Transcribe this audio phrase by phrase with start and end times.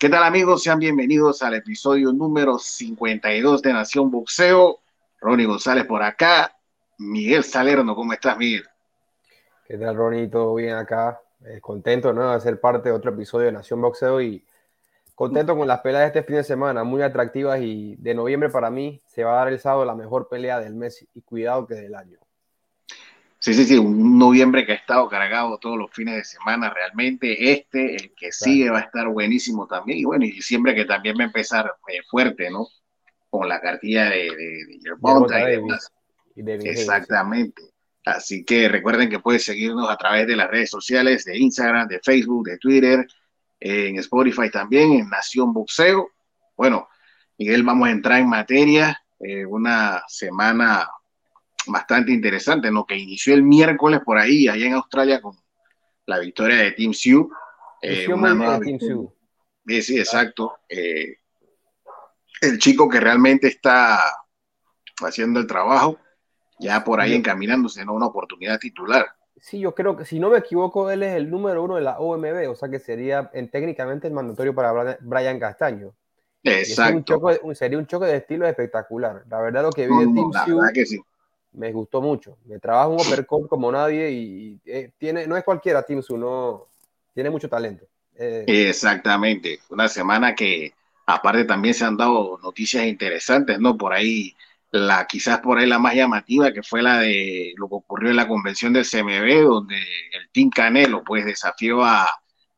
[0.00, 0.62] ¿Qué tal amigos?
[0.62, 4.78] Sean bienvenidos al episodio número 52 de Nación Boxeo.
[5.20, 6.56] Ronnie González por acá.
[6.96, 8.64] Miguel Salerno, ¿cómo estás, Miguel?
[9.66, 10.28] ¿Qué tal, Ronnie?
[10.28, 11.20] ¿Todo bien acá?
[11.44, 12.32] Eh, contento ¿no?
[12.32, 14.42] de ser parte de otro episodio de Nación Boxeo y
[15.14, 18.70] contento con las peleas de este fin de semana, muy atractivas y de noviembre para
[18.70, 21.74] mí se va a dar el sábado la mejor pelea del mes y cuidado que
[21.74, 22.18] del año.
[23.42, 27.52] Sí, sí, sí, un noviembre que ha estado cargado todos los fines de semana, realmente
[27.52, 31.16] este, el que sigue va a estar buenísimo también, y bueno, y siempre que también
[31.18, 32.66] va a empezar eh, fuerte, ¿no?
[33.30, 35.90] Con la cartilla de, de, y demás.
[36.36, 37.62] Exactamente.
[38.04, 42.00] Así que recuerden que pueden seguirnos a través de las redes sociales, de Instagram, de
[42.00, 43.06] Facebook, de Twitter,
[43.58, 46.10] en Spotify también, en Nación Boxeo.
[46.56, 46.88] Bueno,
[47.38, 50.86] Miguel, vamos a entrar en materia, eh, una semana
[51.70, 52.84] bastante interesante, ¿no?
[52.84, 55.36] Que inició el miércoles por ahí, allá en Australia, con
[56.06, 57.30] la victoria de Team Sioux.
[57.82, 59.12] Eh, una nueva Team Sioux.
[59.66, 60.58] Sí, sí, exacto.
[60.68, 61.18] Eh,
[62.40, 64.00] el chico que realmente está
[64.98, 65.98] haciendo el trabajo,
[66.58, 69.06] ya por ahí encaminándose a una oportunidad titular.
[69.40, 71.98] Sí, yo creo que, si no me equivoco, él es el número uno de la
[71.98, 75.94] OMB, o sea que sería en, técnicamente el mandatorio para Brian Castaño.
[76.42, 77.20] Exacto.
[77.54, 79.24] sería un choque de estilo espectacular.
[79.28, 81.00] La verdad, lo que vi de Team Sioux, que sí
[81.52, 82.38] me gustó mucho.
[82.44, 86.66] Me trabaja un uppercut como nadie y, eh, tiene, no es cualquiera Team no
[87.14, 87.86] tiene mucho talento.
[88.16, 90.74] Eh, Exactamente, una semana que
[91.06, 93.76] aparte también se han dado noticias interesantes, ¿no?
[93.76, 94.34] Por ahí,
[94.70, 98.16] la quizás por ahí la más llamativa, que fue la de lo que ocurrió en
[98.16, 102.08] la convención del CMB, donde el Team Canelo pues desafió a,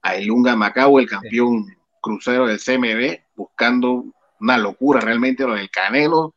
[0.02, 1.66] a Elunga Macao, el campeón
[2.00, 4.04] crucero del CMB, buscando
[4.40, 6.34] una locura realmente lo del Canelo,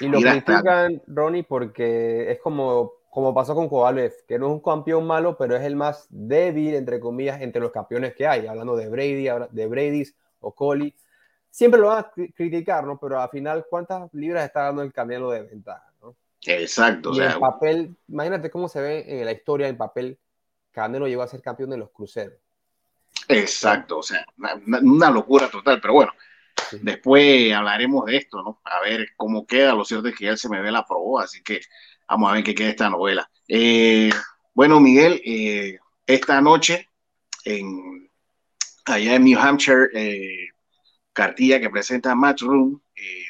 [0.00, 4.60] y lo critican, Ronnie, porque es como, como pasó con Kovalev, que no es un
[4.60, 8.76] campeón malo, pero es el más débil, entre comillas, entre los campeones que hay, hablando
[8.76, 10.94] de Brady, de Brady's o Coley.
[11.50, 12.98] Siempre lo van a criticar, ¿no?
[12.98, 16.16] Pero al final, ¿cuántas libras está dando el Canelo de ventaja, ¿no?
[16.46, 17.12] Exacto.
[17.12, 20.18] Y el papel, imagínate cómo se ve en la historia, el papel,
[20.70, 22.38] Canelo llegó a ser campeón de los cruceros.
[23.28, 24.26] Exacto, o sea,
[24.82, 26.12] una locura total, pero bueno,
[26.80, 28.60] Después hablaremos de esto, ¿no?
[28.64, 29.74] A ver cómo queda.
[29.74, 31.60] Lo cierto es que ya se me ve la probó, así que
[32.08, 33.28] vamos a ver qué queda esta novela.
[33.48, 34.10] Eh,
[34.54, 36.88] bueno, Miguel, eh, esta noche,
[37.44, 38.10] en,
[38.84, 40.48] allá en New Hampshire, eh,
[41.12, 42.80] cartilla que presenta Matchroom,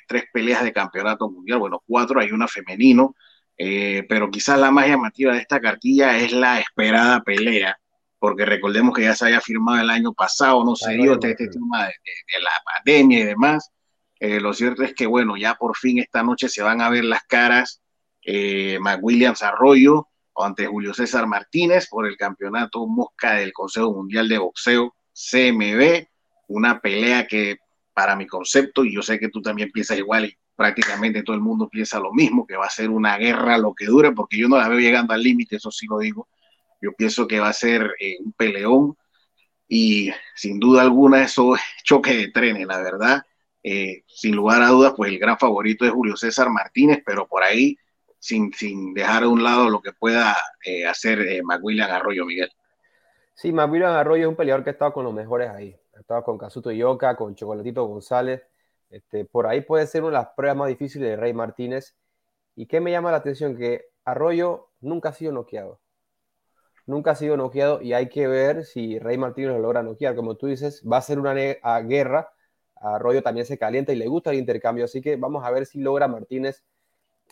[0.07, 3.17] tres peleas de campeonato mundial, bueno, cuatro, hay una femenino,
[3.57, 7.79] pero quizás la más llamativa de esta cartilla es la esperada pelea
[8.23, 11.87] porque recordemos que ya se había firmado el año pasado, no se dio este, tema
[11.87, 13.73] de, la pandemia y demás.
[14.21, 17.03] Eh, lo cierto es que, bueno, ya por fin esta noche se van a ver
[17.03, 17.83] las caras
[18.23, 20.07] eh, McWilliams Arroyo
[20.37, 26.07] ante Julio César Martínez por el campeonato Mosca del Consejo Mundial de Boxeo CMB,
[26.47, 27.57] una pelea que
[27.93, 31.43] para mi concepto, y yo sé que tú también piensas igual y prácticamente todo el
[31.43, 34.49] mundo piensa lo mismo, que va a ser una guerra lo que dure, porque yo
[34.49, 36.29] no la veo llegando al límite, eso sí lo digo,
[36.83, 38.97] yo pienso que va a ser eh, un peleón
[39.75, 43.23] y sin duda alguna eso es choque de trenes, la verdad.
[43.63, 47.43] Eh, sin lugar a dudas, pues el gran favorito es Julio César Martínez, pero por
[47.43, 47.79] ahí,
[48.19, 51.41] sin, sin dejar a un lado lo que pueda eh, hacer eh,
[51.89, 52.51] Arroyo, Miguel.
[53.35, 55.75] Sí, McWilliam Arroyo es un peleador que ha estado con los mejores ahí.
[55.97, 58.43] Ha estado con Casuto Yoka, con Chocolatito González.
[58.91, 61.97] Este, por ahí puede ser una de las pruebas más difíciles de Rey Martínez.
[62.57, 63.57] ¿Y qué me llama la atención?
[63.57, 65.81] Que Arroyo nunca ha sido noqueado
[66.93, 70.15] nunca ha sido noqueado y hay que ver si Rey Martínez lo logra noquear.
[70.15, 71.35] Como tú dices, va a ser una
[71.81, 72.33] guerra.
[72.77, 75.81] Arroyo también se calienta y le gusta el intercambio, así que vamos a ver si
[75.81, 76.65] logra Martínez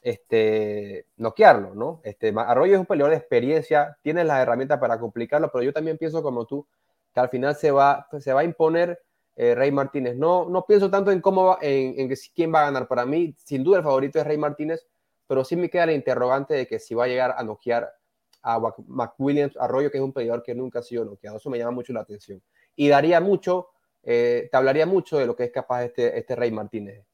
[0.02, 2.00] este, noquearlo, ¿no?
[2.04, 5.98] Este, Arroyo es un peleador de experiencia, tiene las herramientas para complicarlo, pero yo también
[5.98, 6.66] pienso como tú,
[7.12, 9.00] que al final se va, se va a imponer
[9.36, 10.16] eh, Rey Martínez.
[10.16, 12.88] No, no pienso tanto en cómo va, en, en, quién va a ganar.
[12.88, 14.86] Para mí, sin duda, el favorito es Rey Martínez,
[15.26, 17.92] pero sí me queda la interrogante de que si va a llegar a noquear
[18.42, 21.36] a McWilliams Arroyo, que es un peleador que nunca ha sido noqueado.
[21.36, 22.42] Eso me llama mucho la atención.
[22.76, 23.68] Y daría mucho,
[24.02, 27.04] eh, te hablaría mucho de lo que es capaz este, este Rey Martínez.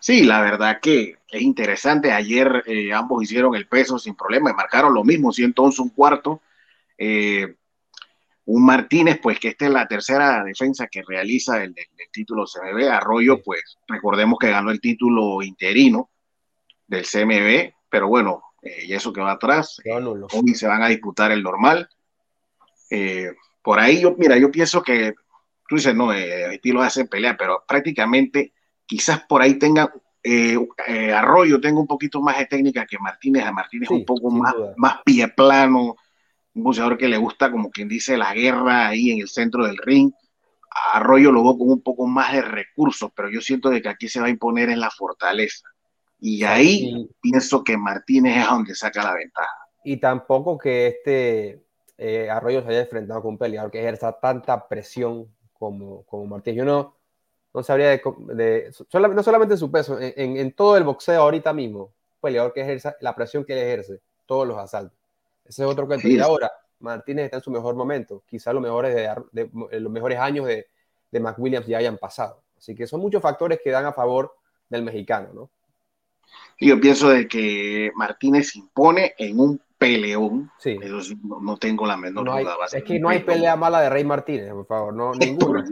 [0.00, 2.12] Sí, la verdad que es interesante.
[2.12, 6.42] Ayer eh, ambos hicieron el peso sin problema y marcaron lo mismo, 111 un cuarto.
[6.98, 7.54] Eh,
[8.46, 11.74] un Martínez, pues que esta es la tercera defensa que realiza el,
[12.12, 12.90] título CMB.
[12.90, 16.10] Arroyo, pues recordemos que ganó el título interino
[16.86, 19.80] del CMB, pero bueno, eh, y eso que va atrás.
[20.32, 21.88] hoy se van a disputar el normal.
[22.90, 23.32] Eh,
[23.62, 25.14] por ahí yo, mira, yo pienso que
[25.68, 28.52] tú dices, no, eh, estilos hacen pelea, pero prácticamente
[28.86, 29.92] quizás por ahí tenga
[30.26, 33.44] eh, Arroyo tenga un poquito más de técnica que Martínez.
[33.44, 35.96] A Martínez un poco más, más pie plano,
[36.54, 39.76] un boxeador que le gusta, como quien dice, la guerra ahí en el centro del
[39.76, 40.10] ring.
[40.94, 44.08] Arroyo lo veo con un poco más de recursos, pero yo siento de que aquí
[44.08, 45.68] se va a imponer en la fortaleza.
[46.26, 49.68] Y ahí pienso que Martínez es donde saca la ventaja.
[49.84, 51.66] Y tampoco que este
[51.98, 56.56] eh, Arroyo se haya enfrentado con un peleador que ejerza tanta presión como, como Martínez.
[56.60, 56.96] Yo no,
[57.52, 58.72] no sabría de,
[59.14, 61.92] no solamente su peso, en, todo el boxeo ahorita mismo,
[62.22, 64.98] peleador que ejerza la presión que él ejerce, todos los asaltos.
[65.44, 68.94] Ese es otro que Y ahora, Martínez está en su mejor momento, quizá los mejores,
[68.94, 70.68] de, los mejores años de,
[71.10, 72.42] de McWilliams ya hayan pasado.
[72.56, 74.34] Así que son muchos factores que dan a favor
[74.70, 75.50] del mexicano, ¿no?
[76.66, 80.50] Yo pienso de que Martínez impone en un peleón.
[80.58, 80.78] Sí.
[81.22, 82.56] no, tengo la menor duda.
[82.72, 85.64] Es que no hay pelea mala de Rey Martínez, por favor, no, ninguna.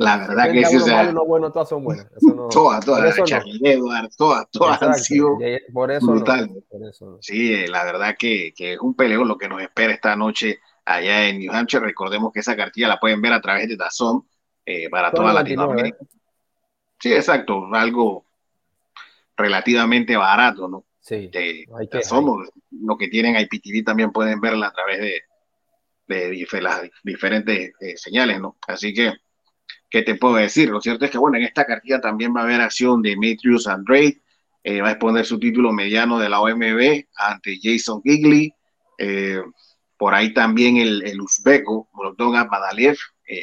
[0.00, 2.08] La verdad que sí, o sea, bueno, todas son buenas.
[2.50, 5.38] todas, todas, Charlie Edward, todas, todas han sido
[5.72, 6.50] por eso brutales.
[7.20, 11.28] Sí, la verdad que, que, es un peleón lo que nos espera esta noche allá
[11.28, 11.84] en New Hampshire.
[11.84, 14.26] Recordemos que esa cartilla la pueden ver a través de Dazón
[14.64, 15.98] eh, para toda Latinoamérica.
[16.98, 18.25] Sí, exacto, algo
[19.36, 20.84] relativamente barato, ¿no?
[21.00, 21.30] Sí.
[22.02, 25.22] somos lo que tienen IPTV también pueden verla a través de,
[26.08, 28.56] de, las diferentes eh, señales, ¿no?
[28.66, 29.12] Así que,
[29.88, 30.68] ¿qué te puedo decir?
[30.68, 33.68] Lo cierto es que, bueno, en esta cartilla también va a haber acción de Demetrius
[33.68, 34.20] Andrade,
[34.64, 38.52] eh, va a exponer su título mediano de la OMB ante Jason Gigley,
[38.98, 39.42] eh,
[39.96, 42.98] por ahí también el, el uzbeco, Bogdan Badaliev,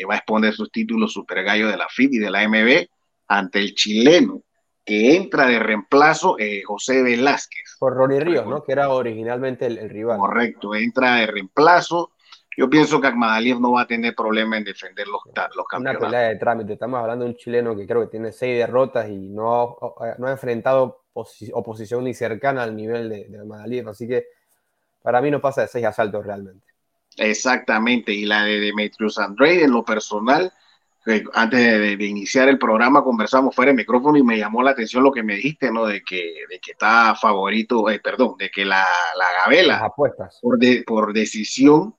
[0.09, 2.87] va a exponer sus títulos super gallo de la FIT y de la MB
[3.27, 4.43] ante el chileno
[4.85, 7.77] que entra de reemplazo eh, José Velázquez.
[7.79, 8.63] Por Ronnie Ríos, ¿no?
[8.63, 10.17] Que era originalmente el, rival.
[10.17, 12.11] Correcto, entra de reemplazo.
[12.55, 15.21] Yo pienso que Akmadaliev no va a tener problema en defender los,
[15.55, 16.01] los campeonatos.
[16.01, 16.73] Una pelea de trámite.
[16.73, 19.77] Estamos hablando de un chileno que creo que tiene seis derrotas y no,
[20.19, 24.27] no ha enfrentado oposición ni cercana al nivel de, de Así que
[25.01, 26.65] para mí no pasa de seis asaltos realmente.
[27.17, 28.11] Exactamente.
[28.11, 30.51] Y la de Demetrius Andrade, en lo personal,
[31.33, 35.11] antes de, iniciar el programa conversamos fuera de micrófono y me llamó la atención lo
[35.11, 35.85] que me dijiste, ¿no?
[35.85, 38.85] De que, de que está favorito, eh, perdón, de que la,
[39.17, 40.39] la Gabela apuestas.
[40.41, 41.95] Por, por decisión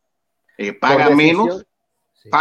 [0.57, 1.67] eh, paga menos,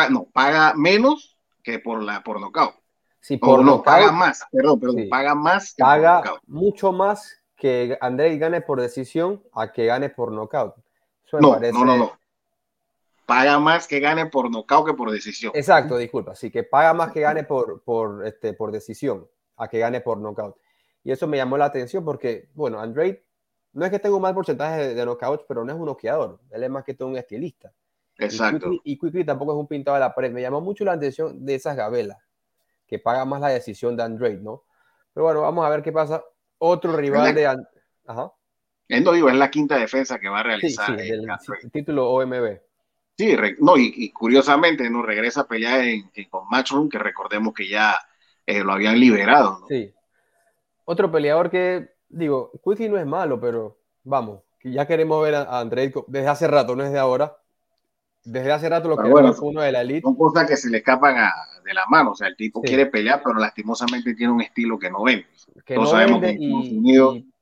[0.10, 2.76] no, paga menos que por la por nocaut.
[3.20, 5.74] Sí, por no, paga más, perdón, perdón, paga más.
[5.74, 10.76] Que paga mucho más que André gane por decisión a que gane por nocaut.
[11.34, 12.23] no, no, no, no
[13.26, 15.52] paga más que gane por nocaut que por decisión.
[15.56, 19.28] Exacto, disculpa, sí, que paga más que gane por, por, este, por decisión
[19.58, 20.56] a que gane por nocaut.
[21.04, 23.26] Y eso me llamó la atención porque, bueno, Andrade
[23.74, 26.64] no es que tenga un mal porcentaje de, knockouts, pero no es un noqueador, él
[26.64, 27.74] es más que todo un estilista.
[28.18, 28.72] Exacto.
[28.84, 30.32] Y Quickly, tampoco es un pintado de la pared.
[30.32, 32.18] Me llamó mucho la atención de esas gabelas,
[32.88, 34.64] que paga más la decisión de Andrade, ¿no?
[35.14, 36.24] Pero bueno, vamos a ver qué pasa.
[36.60, 37.48] Otro rival de...
[38.06, 38.32] Ajá.
[38.88, 41.00] Él no digo, es la quinta defensa que va a realizar.
[41.00, 42.60] Sí, el título OMB.
[43.18, 45.84] Sí, no, y, curiosamente no regresa a pelear
[46.30, 47.96] con Matchroom, que recordemos que ya
[48.46, 49.66] eh, lo habían liberado.
[49.70, 49.94] Sí.
[50.86, 55.94] Otro peleador que, digo, Quickly no es malo, pero vamos, ya queremos ver a, André
[56.08, 57.38] desde hace rato, no es de ahora.
[58.24, 60.02] Desde hace rato lo que bueno, uno de la elite.
[60.02, 61.16] Son cosas que se le escapan
[61.66, 62.12] de la mano.
[62.12, 65.26] O sea, el tipo quiere pelear, pero lastimosamente tiene un estilo que no vende.
[65.66, 67.33] Que no sabemos vende y,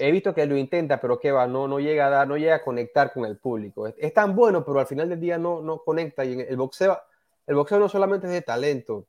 [0.00, 2.56] he visto que lo intenta, pero que va, no, no llega a dar, no llega
[2.56, 3.86] a conectar con el público.
[3.86, 6.24] Es, tan bueno, pero al final del día no, no conecta.
[6.24, 6.98] Y el boxeo,
[7.46, 9.06] el boxeo no solamente es de talento,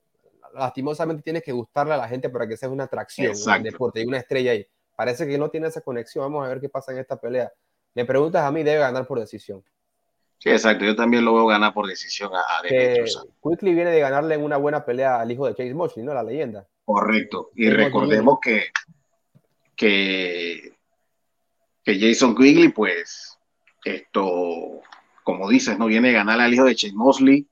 [0.54, 4.02] lastimosamente tienes que gustarle a la gente para que sea una atracción en el deporte
[4.02, 4.68] y una estrella ahí.
[4.96, 6.26] Parece que no tiene esa conexión.
[6.26, 7.52] Vamos a ver qué pasa en esta pelea.
[7.96, 9.64] Me preguntas a mí, debe ganar por decisión.
[10.38, 10.86] Sí, exacto.
[10.86, 14.58] Yo también lo veo ganar por decisión a, a Quickly viene de ganarle en una
[14.58, 16.14] buena pelea al hijo de Chase Mosley, ¿no?
[16.14, 16.68] La leyenda.
[16.84, 17.52] Correcto.
[17.56, 18.66] Y recordemos que,
[19.76, 20.74] que
[21.84, 23.38] que Jason Quigley, pues,
[23.84, 24.82] esto,
[25.24, 27.48] como dices, no viene a ganar al hijo de Chase Mosley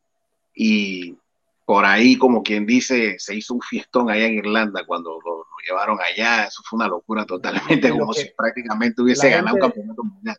[0.54, 1.18] y
[1.66, 6.00] por ahí, como quien dice, se hizo un fiestón allá en Irlanda cuando lo, llevaron
[6.02, 6.46] allá.
[6.46, 10.38] Eso fue una locura totalmente, como si prácticamente hubiese ganado un campeonato mundial.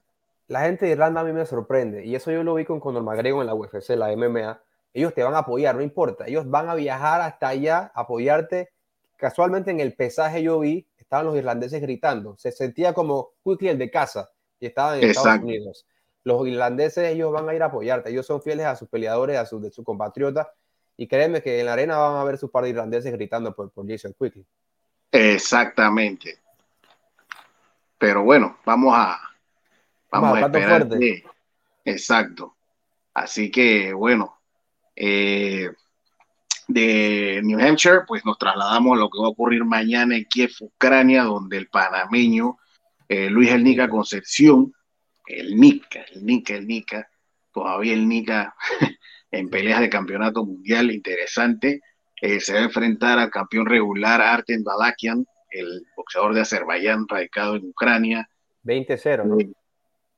[0.49, 3.05] La gente de Irlanda a mí me sorprende y eso yo lo vi con Conor
[3.05, 4.61] McGregor en la UFC, la MMA.
[4.93, 6.27] Ellos te van a apoyar, no importa.
[6.27, 8.71] Ellos van a viajar hasta allá, apoyarte.
[9.17, 12.37] Casualmente en el pesaje yo vi estaban los irlandeses gritando.
[12.39, 15.85] Se sentía como Quickly el de casa y estaban en Estados Unidos.
[16.23, 18.11] Los irlandeses, ellos van a ir a apoyarte.
[18.11, 20.47] Ellos son fieles a sus peleadores, a sus, de sus compatriotas.
[20.97, 23.73] Y créeme que en la arena van a ver sus par de irlandeses gritando por,
[23.73, 24.47] por Jason Quickly.
[25.11, 26.39] Exactamente.
[27.99, 29.19] Pero bueno, vamos a,
[30.13, 30.87] vamos, a esperar.
[31.85, 32.55] exacto.
[33.15, 34.39] Así que bueno,
[34.95, 35.73] eh,
[36.73, 40.51] de New Hampshire, pues nos trasladamos a lo que va a ocurrir mañana en Kiev,
[40.61, 42.59] Ucrania, donde el panameño
[43.09, 44.73] eh, Luis El Nica Concepción,
[45.27, 47.11] el Nica, el Nica, el Nica,
[47.53, 48.55] todavía el Nika
[49.33, 51.81] en peleas de campeonato mundial interesante.
[52.23, 57.57] Eh, se va a enfrentar al campeón regular Artem Balakian, el boxeador de Azerbaiyán radicado
[57.57, 58.31] en Ucrania.
[58.63, 59.41] 20-0, ¿no?
[59.41, 59.51] Eh,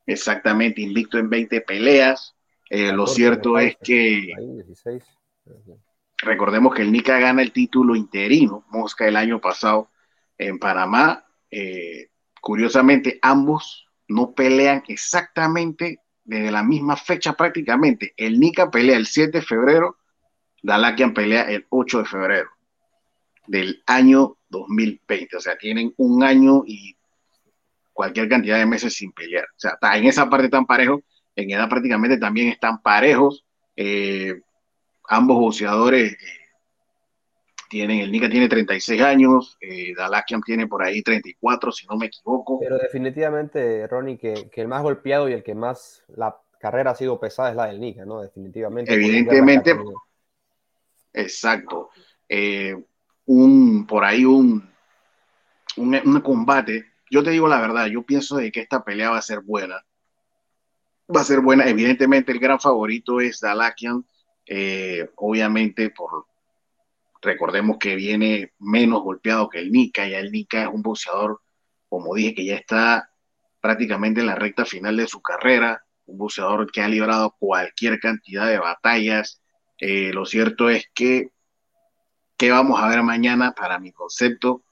[0.06, 2.34] exactamente, invicto en 20 peleas.
[2.70, 4.32] Lo cierto es que
[6.22, 9.90] recordemos que el Nika gana el título interino, Mosca, el año pasado
[10.38, 11.24] en Panamá.
[12.40, 18.14] curiosamente, ambos no pelean exactamente desde la misma fecha prácticamente.
[18.16, 19.98] El Nika pelea el 7 de febrero,
[20.62, 22.50] Dalakian pelea el 8 de febrero
[23.46, 25.36] del año 2020.
[25.36, 26.96] O sea, tienen un año y
[27.92, 29.44] cualquier cantidad de meses sin pelear.
[29.44, 31.00] O sea, en esa parte están parejos,
[31.34, 33.44] en edad prácticamente también están parejos.
[33.76, 34.40] Eh,
[35.12, 36.16] ambos boxeadores eh,
[37.68, 42.06] tienen, el Nika tiene 36 años, eh, Dalakian tiene por ahí 34, si no me
[42.06, 42.58] equivoco.
[42.60, 46.94] Pero definitivamente, Ronnie, que, que, el más golpeado y el que más la carrera ha
[46.94, 48.20] sido pesada es la del Nika, ¿no?
[48.20, 48.92] Definitivamente.
[48.92, 49.76] Evidentemente.
[51.12, 51.90] Exacto.
[52.28, 52.74] Eh,
[53.26, 54.70] un, por ahí un,
[55.76, 56.86] un, un, combate.
[57.10, 59.84] Yo te digo la verdad, yo pienso de que esta pelea va a ser buena.
[61.14, 61.68] Va a ser buena.
[61.68, 64.06] Evidentemente el gran favorito es Dalakian.
[64.46, 66.26] Eh, obviamente por,
[67.22, 71.40] Recordemos que viene menos golpeado que el Nika, y el Nika es un boxeador,
[71.88, 73.10] como dije, que ya está
[73.60, 78.48] prácticamente en la recta final de su carrera, un boxeador que ha librado cualquier cantidad
[78.48, 79.40] de batallas.
[79.78, 81.30] Eh, lo cierto es que,
[82.36, 83.52] ¿qué vamos a ver mañana?
[83.52, 84.64] Para mi concepto,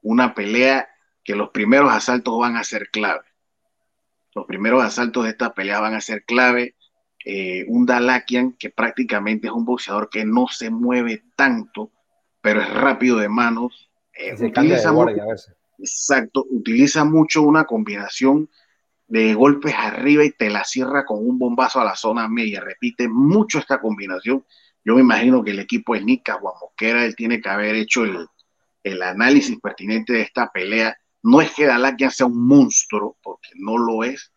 [0.00, 0.88] una pelea
[1.24, 3.24] que los primeros asaltos van a ser clave.
[4.36, 6.76] Los primeros asaltos de esta pelea van a ser clave.
[7.30, 11.92] Eh, un Dalakian que prácticamente es un boxeador que no se mueve tanto,
[12.40, 13.90] pero es rápido de manos.
[14.14, 15.14] Eh, utiliza mucho,
[15.78, 18.48] exacto, utiliza mucho una combinación
[19.08, 22.62] de golpes arriba y te la cierra con un bombazo a la zona media.
[22.62, 24.42] Repite mucho esta combinación.
[24.82, 28.04] Yo me imagino que el equipo de Nica Juan Mosquera, él tiene que haber hecho
[28.04, 28.26] el,
[28.82, 30.96] el análisis pertinente de esta pelea.
[31.22, 34.32] No es que Dalakian sea un monstruo, porque no lo es,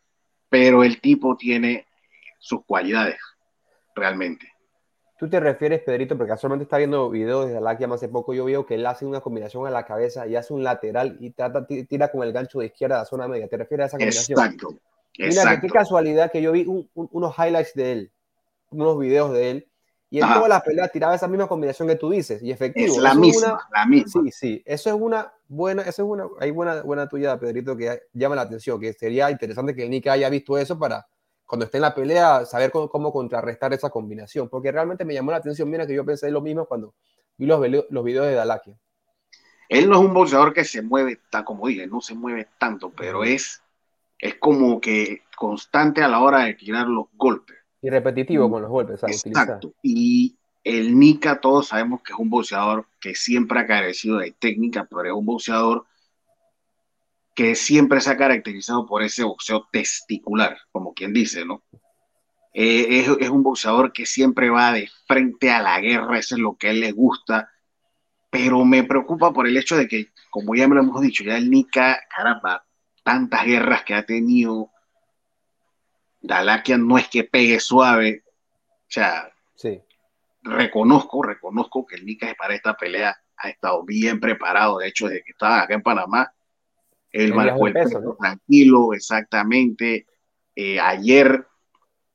[0.50, 1.86] pero el tipo tiene
[2.42, 3.18] sus cualidades,
[3.96, 4.48] realmente.
[5.18, 8.66] Tú te refieres, Pedrito, porque casualmente está viendo videos de Alakiam hace poco, yo veo
[8.66, 12.12] que él hace una combinación a la cabeza y hace un lateral y trata, tira
[12.12, 13.48] con el gancho de izquierda a la zona media.
[13.48, 14.40] ¿Te refieres a esa combinación?
[14.40, 14.70] Exacto.
[15.20, 18.12] Mira, qué casualidad que yo vi unos highlights de él,
[18.72, 19.68] unos videos de él,
[20.10, 22.96] y en todas las peleas tiraba esa misma combinación que tú dices, y efectivo.
[22.96, 24.24] Es la misma, la misma.
[24.24, 28.02] Sí, sí, eso es una buena, eso es una, hay buena, buena tuya, Pedrito, que
[28.12, 31.06] llama la atención, que sería interesante que el Nick haya visto eso para
[31.52, 35.38] cuando esté en la pelea, saber cómo, contrarrestar esa combinación, porque realmente me llamó la
[35.38, 36.96] atención, mira que yo pensé lo mismo cuando
[37.38, 38.80] vi los, los videos de Dalakia.
[39.68, 42.94] Él no es un boxeador que se mueve, tan como dije, no se mueve tanto,
[42.96, 43.62] pero es,
[44.18, 47.58] es como que constante a la hora de tirar los golpes.
[47.82, 49.04] Y repetitivo con los golpes.
[49.04, 49.74] Exacto.
[49.84, 54.88] Y el Nika, todos sabemos que es un boxeador que siempre ha carecido de técnica,
[54.90, 55.86] pero es un boxeador
[57.34, 61.64] que siempre se ha caracterizado por ese boxeo testicular, como quien dice, ¿no?
[62.54, 66.56] Eh, es, un boxeador que siempre va de frente a la guerra, eso es lo
[66.58, 67.50] que a él le gusta,
[68.30, 71.38] pero me preocupa por el hecho de que, como ya me lo hemos dicho, ya
[71.38, 72.66] el Nika, caramba,
[73.04, 74.70] tantas guerras que ha tenido,
[76.20, 79.82] Dalakian no es que pegue suave, o sea, sí.
[80.42, 85.24] reconozco, reconozco que el Nika para esta pelea ha estado bien preparado, de hecho, desde
[85.24, 86.34] que estaba acá en Panamá,
[87.12, 90.06] él marcó el peso, tranquilo, exactamente.
[90.56, 91.46] Eh, ayer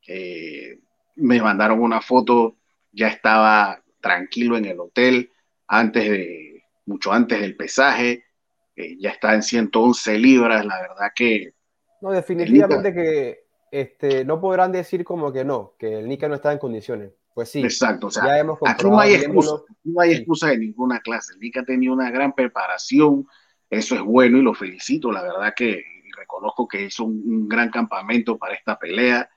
[0.07, 0.79] eh,
[1.15, 2.57] me mandaron una foto,
[2.91, 5.31] ya estaba tranquilo en el hotel,
[5.67, 8.23] antes de, mucho antes del pesaje,
[8.75, 11.53] eh, ya está en 111 libras, la verdad que...
[12.01, 16.51] No, definitivamente que este, no podrán decir como que no, que el Nika no está
[16.51, 17.11] en condiciones.
[17.33, 18.07] Pues sí, exacto.
[18.07, 21.33] O sea, ya hemos aquí no hay excusa, no hay excusa de ninguna clase.
[21.33, 23.27] El Nika tenía una gran preparación,
[23.69, 25.83] eso es bueno y lo felicito, la verdad que
[26.17, 29.29] reconozco que hizo un, gran campamento para esta pelea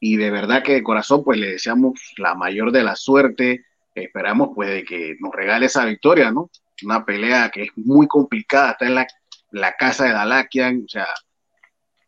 [0.00, 3.64] y de verdad que de corazón pues le deseamos la mayor de la suerte,
[3.94, 6.50] esperamos pues de que nos regale esa victoria, ¿no?
[6.82, 11.06] Una pelea que es muy complicada, está en la, casa de Dalakian, o sea,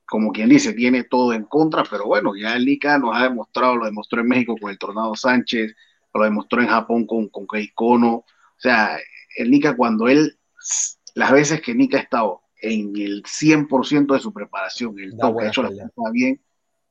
[0.04, 3.76] como quien dice, tiene todo en contra, pero bueno, ya el Nika nos ha demostrado,
[3.76, 5.74] lo demostró en México con el Tornado Sánchez,
[6.12, 8.24] lo demostró en Japón con, con Keikono, o
[8.58, 8.98] sea,
[9.36, 10.36] el Nika cuando él
[11.16, 15.48] las veces que Nika ha estado en el 100% de su preparación, el top, ha
[15.48, 16.42] hecho la cosa bien,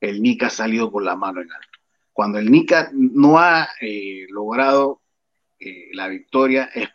[0.01, 1.79] el Nika ha salido con la mano en alto.
[2.11, 5.03] Cuando el Nika no ha eh, logrado
[5.59, 6.89] eh, la victoria, es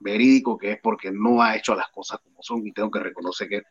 [0.00, 3.46] verídico que es porque no ha hecho las cosas como son y tengo que reconocer
[3.46, 3.62] que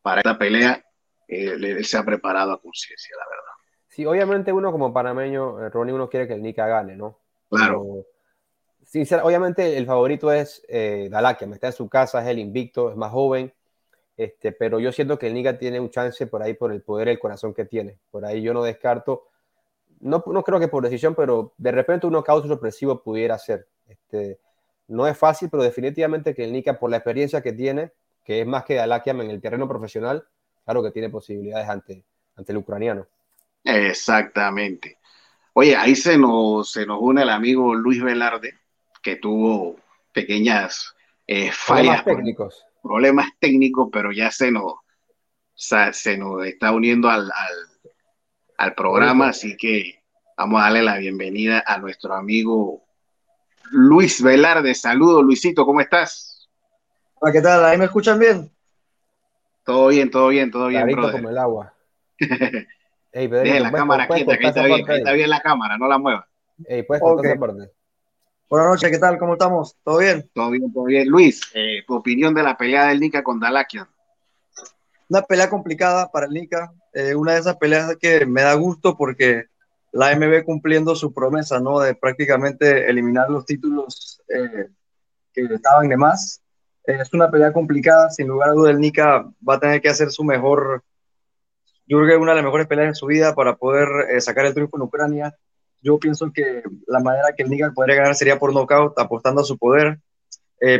[0.00, 0.82] para esta pelea
[1.28, 3.52] eh, él se ha preparado a conciencia, la verdad.
[3.88, 7.18] Sí, obviamente uno como panameño, Ronnie, uno quiere que el Nica gane, ¿no?
[7.50, 8.06] Claro.
[9.22, 13.12] Obviamente el favorito es eh, Dalakia, está en su casa, es el invicto, es más
[13.12, 13.52] joven,
[14.16, 17.08] este, pero yo siento que el Nica tiene un chance por ahí por el poder
[17.08, 17.98] el corazón que tiene.
[18.10, 19.28] Por ahí yo no descarto,
[20.00, 23.68] no, no creo que por decisión, pero de repente uno causa sorpresivo pudiera ser.
[23.86, 24.40] Este,
[24.88, 27.92] no es fácil, pero definitivamente que el Nica, por la experiencia que tiene,
[28.24, 30.26] que es más que Dalakiam en el terreno profesional,
[30.64, 32.04] claro que tiene posibilidades ante,
[32.36, 33.06] ante el ucraniano.
[33.62, 34.98] Exactamente.
[35.52, 38.54] Oye, ahí se nos, se nos une el amigo Luis Velarde,
[39.08, 39.76] que tuvo
[40.12, 40.94] pequeñas
[41.26, 42.02] eh, fallas.
[42.02, 42.66] Problemas técnicos.
[42.82, 44.74] Problemas técnicos, pero ya se nos,
[45.54, 47.32] se nos está uniendo al,
[48.58, 50.02] al programa, así que
[50.36, 52.84] vamos a darle la bienvenida a nuestro amigo
[53.70, 54.74] Luis Velarde.
[54.74, 56.46] Saludos, Luisito, ¿cómo estás?
[57.14, 57.64] Hola, ¿qué tal?
[57.64, 58.52] ¿Ahí me escuchan bien?
[59.64, 61.74] Todo bien, todo bien, todo bien, Clarito como el agua.
[63.12, 66.28] Ey, Deje la cámara quieta, que está bien, está bien la cámara, no la mueva.
[66.66, 67.30] Ey, puedes okay.
[67.30, 67.77] esa parte.
[68.50, 69.18] Buenas noches, ¿qué tal?
[69.18, 69.76] ¿Cómo estamos?
[69.84, 70.30] ¿Todo bien?
[70.34, 71.08] Todo bien, todo bien.
[71.08, 73.86] Luis, eh, tu opinión de la pelea del Nika con Dalakian.
[75.08, 78.96] Una pelea complicada para el Nika, eh, una de esas peleas que me da gusto
[78.96, 79.46] porque
[79.92, 81.80] la MB cumpliendo su promesa, ¿no?
[81.80, 84.68] De prácticamente eliminar los títulos eh,
[85.32, 86.42] que estaban de más.
[86.86, 89.90] Eh, es una pelea complicada, sin lugar a duda el Nika va a tener que
[89.90, 90.82] hacer su mejor,
[91.86, 94.46] yo creo que una de las mejores peleas en su vida para poder eh, sacar
[94.46, 95.36] el triunfo en Ucrania.
[95.82, 99.44] Yo pienso que la manera que el Nika podría ganar sería por knockout, apostando a
[99.44, 100.00] su poder.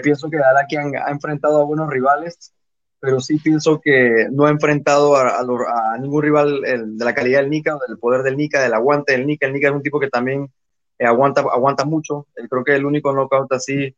[0.02, 2.52] pienso que Alakian ha enfrentado a buenos rivales,
[3.00, 7.50] pero sí pienso que no ha enfrentado a, a, ningún rival de la calidad del
[7.50, 9.46] Nika, del poder del Nika, del aguante del Nika.
[9.46, 10.50] El Nika es un tipo que también
[10.98, 12.26] eh, aguanta, aguanta mucho.
[12.36, 13.94] Eh, creo que el único knockout así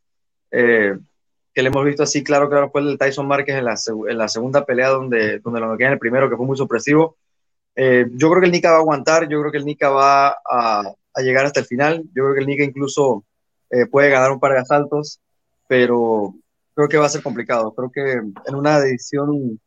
[0.50, 0.98] eh,
[1.52, 3.74] que le hemos visto así, claro, claro, fue el de Tyson Márquez en la,
[4.08, 7.16] en la segunda pelea donde, donde lo noquean el primero, que fue muy sorpresivo.
[7.76, 10.82] Yo creo que el Nika va a aguantar, yo creo que el Nika va a,
[11.14, 12.02] a llegar hasta el final.
[12.14, 13.24] Yo creo que el Nika incluso
[13.90, 15.20] puede ganar un par de asaltos,
[15.68, 16.34] pero
[16.74, 17.72] creo que va a ser complicado.
[17.74, 19.60] Creo que en una edición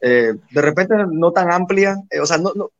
[0.00, 2.70] eh, de repente no tan amplia, eh, o sea, no, no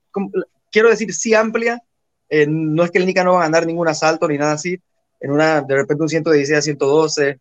[0.70, 1.82] quiero decir sí amplia,
[2.28, 4.80] eh, no es que el Nika no va a ganar ningún asalto ni nada así,
[5.20, 7.40] en una de repente un 116 a 112,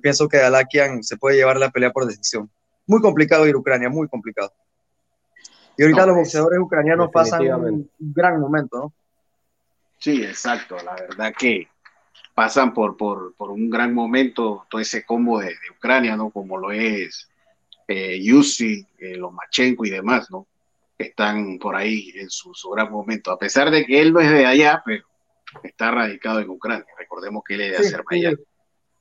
[0.00, 2.48] pienso que Alakian se puede llevar la pelea por decisión.
[2.86, 4.52] Muy complicado ir a Ucrania, muy complicado.
[5.76, 8.92] Y ahorita los boxeadores ucranianos pasan un gran momento, ¿no?
[9.98, 10.76] Sí, exacto.
[10.84, 11.68] La verdad que
[12.34, 16.30] pasan por, por, por, un gran momento todo ese combo de, de Ucrania, ¿no?
[16.30, 17.28] Como lo es
[17.88, 20.46] eh, Yusi, eh, Lomachenko y demás, ¿no?
[20.96, 24.20] Que están por ahí en su, su, gran momento, a pesar de que él no
[24.20, 25.04] es de allá, pero
[25.62, 26.86] está radicado en Ucrania.
[26.98, 28.36] Recordemos que él es de sí, Azerbaiyán.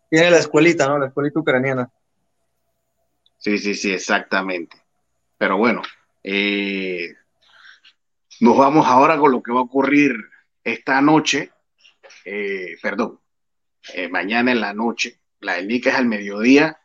[0.10, 1.00] Tiene la escuelita, ¿no?
[1.00, 1.90] La escuelita ucraniana.
[3.38, 4.78] Sí, sí, sí, exactamente.
[5.38, 5.82] Pero bueno,
[6.24, 7.14] eh,
[8.40, 10.16] nos vamos ahora con lo que va a ocurrir
[10.64, 11.52] esta noche,
[12.26, 13.20] eh, perdón,
[13.94, 15.20] eh, mañana en la noche.
[15.40, 16.78] La del Nica es al mediodía.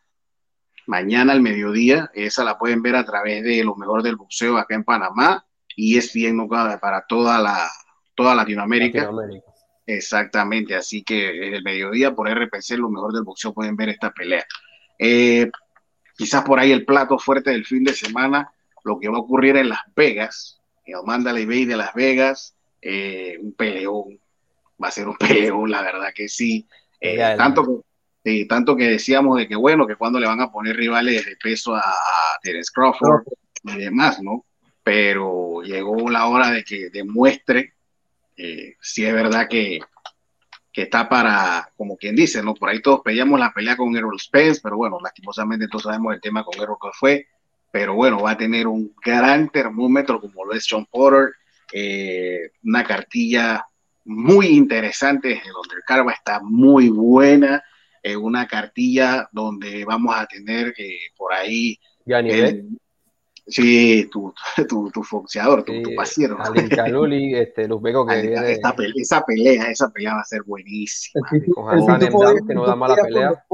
[0.86, 4.76] Mañana al mediodía, esa la pueden ver a través de lo mejor del boxeo acá
[4.76, 5.44] en Panamá
[5.74, 7.68] y es bien para toda la
[8.14, 9.00] toda Latinoamérica.
[9.00, 9.56] Latinoamérica.
[9.86, 14.12] Exactamente, así que en el mediodía por RPC, lo mejor del boxeo, pueden ver esta
[14.12, 14.44] pelea.
[14.98, 15.48] Eh,
[16.16, 18.50] quizás por ahí el plato fuerte del fin de semana,
[18.86, 23.36] lo que va a ocurrir en Las Vegas, el Mandalay Bay de Las Vegas, eh,
[23.40, 24.18] un peleón,
[24.82, 26.66] va a ser un peleón, la verdad que sí.
[27.00, 27.84] Eh, tanto,
[28.22, 31.36] que, tanto que decíamos de que bueno, que cuando le van a poner rivales de
[31.36, 31.82] peso a,
[32.42, 33.24] Terence Crawford
[33.64, 34.44] y demás, ¿no?
[34.84, 37.74] Pero llegó la hora de que demuestre
[38.36, 39.80] eh, si es verdad que,
[40.72, 42.54] que está para, como quien dice, ¿no?
[42.54, 46.20] Por ahí todos peleamos la pelea con Errol Spence, pero bueno, lastimosamente todos sabemos el
[46.20, 47.26] tema con Errol que fue,
[47.70, 51.32] pero bueno, va a tener un gran termómetro como lo es John Porter,
[51.72, 53.66] eh, una cartilla
[54.04, 55.32] muy interesante.
[55.32, 57.62] El undercard va a estar muy buena.
[58.02, 61.76] en una cartilla donde vamos a tener eh, por ahí.
[62.06, 62.78] El,
[63.46, 64.32] sí, tu,
[64.68, 66.38] tu, tu foxeador, tu, tu pasiero.
[66.70, 67.68] Caluli, este,
[68.06, 68.52] que viene...
[68.52, 71.28] esa, pelea, esa pelea, esa pelea va a ser buenísima.
[71.54, 71.98] Con
[72.46, 73.44] que no da mala pelea.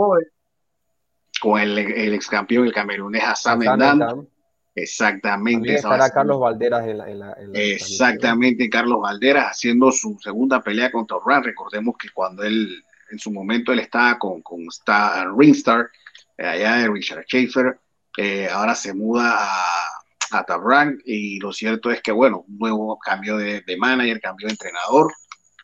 [1.42, 4.26] Con el, el ex campeón, el camerunés Hassan Endam
[4.74, 5.74] Exactamente.
[5.74, 11.44] estará Carlos Valderas en la, Exactamente, Carlos Valderas haciendo su segunda pelea contra Ran.
[11.44, 15.90] Recordemos que cuando él, en su momento, él estaba con, con Star, Ringstar,
[16.38, 17.78] eh, allá de Richard Schaefer,
[18.16, 22.98] eh, ahora se muda a, a Tabran y lo cierto es que, bueno, un nuevo
[22.98, 25.12] cambio de, de manager, cambio de entrenador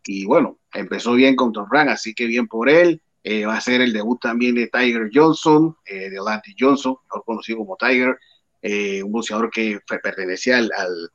[0.04, 3.00] y bueno, empezó bien con Tabran, así que bien por él.
[3.24, 7.59] Eh, va a ser el debut también de Tiger Johnson, de Dante Johnson, mejor conocido
[7.59, 8.16] como Tiger,
[8.61, 10.70] eh, un boxeador que pertenecía al,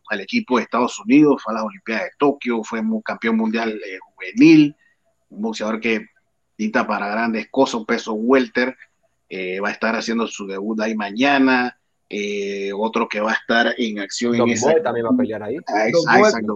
[0.09, 3.99] al, equipo de Estados Unidos, fue a las Olimpiadas de Tokio, fue campeón mundial eh,
[3.99, 4.73] juvenil,
[5.29, 6.07] un boxeador que
[6.55, 8.77] pinta para grandes cosas, un peso welter,
[9.27, 11.77] eh, va a estar haciendo su debut ahí mañana,
[12.75, 14.81] otro que va a estar en acción en esa...
[14.81, 15.57] también va a pelear ahí.
[15.67, 16.55] Ah, exacto,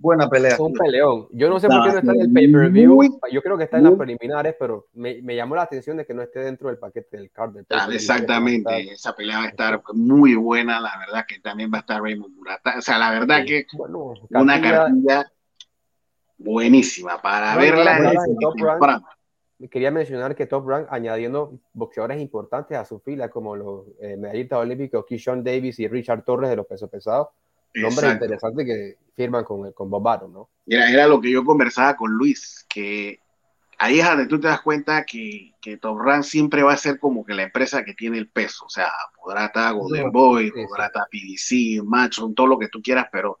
[0.00, 0.56] Buena pelea.
[0.58, 1.28] un peleón.
[1.30, 3.20] Yo no sé por qué no está en el pay-per-view.
[3.30, 6.14] Yo creo que está en las preliminares, pero me, me, llamó la atención de que
[6.14, 7.56] no esté dentro del paquete del card.
[7.68, 8.92] Ah, exactamente.
[8.92, 10.80] Esa pelea va a estar muy buena.
[10.80, 12.78] La verdad que también va a estar Raymond Murata.
[12.78, 13.66] O sea, la verdad que
[14.30, 15.30] una cartilla
[16.38, 18.22] buenísima para verla.
[19.70, 24.60] quería mencionar que Top Rank añadiendo boxeadores importantes a su fila, como los eh, medallistas
[24.60, 27.28] olímpicos Keyshawn Davis y Richard Torres de los pesos pesados
[27.74, 30.48] Nombre interesante que firman con, con Bob Baron, ¿no?
[30.66, 33.20] Era, era lo que yo conversaba con Luis, que
[33.78, 36.98] ahí es donde tú te das cuenta que, que Top Rank siempre va a ser
[36.98, 38.66] como que la empresa que tiene el peso.
[38.66, 38.90] O sea,
[39.22, 43.38] podrá estar Golden Boy, podrá estar PDC, Macho, todo lo que tú quieras, pero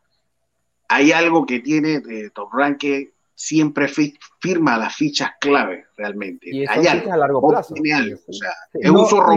[0.88, 3.88] hay algo que tiene eh, Top Rank que siempre
[4.40, 6.48] firma las fichas clave realmente.
[6.50, 7.74] Y hay algo, a largo plazo.
[7.74, 9.36] o sea, es un zorro